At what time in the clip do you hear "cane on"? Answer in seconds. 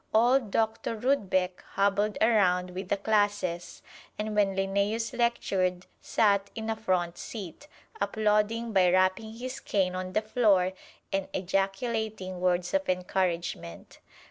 9.59-10.13